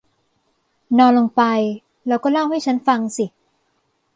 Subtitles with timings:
[0.97, 1.43] นอนลงไป
[2.07, 3.25] และก็เล่าให้ฉันฟังสิ